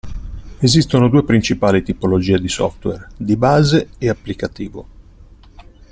Esistono 0.57 1.09
due 1.09 1.23
principali 1.23 1.83
tipologie 1.83 2.39
di 2.39 2.47
software: 2.49 3.09
di 3.15 3.35
base 3.35 3.89
e 3.99 4.09
applicativo. 4.09 4.87